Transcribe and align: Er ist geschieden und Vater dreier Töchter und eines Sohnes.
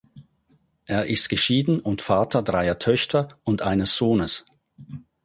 Er 0.87 1.05
ist 1.05 1.29
geschieden 1.29 1.79
und 1.79 2.01
Vater 2.01 2.41
dreier 2.41 2.79
Töchter 2.79 3.37
und 3.43 3.61
eines 3.61 3.97
Sohnes. 3.97 4.45